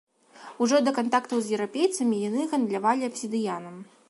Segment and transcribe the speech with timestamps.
[0.65, 3.75] Ужо да кантактаў з еўрапейцамі яны гандлявалі абсідыянам.